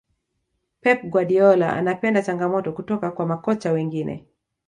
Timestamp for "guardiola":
1.09-1.73